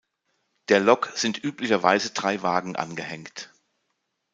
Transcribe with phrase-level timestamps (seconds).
[0.69, 3.51] Der Lok sind üblicherweise drei Wagen angehängt.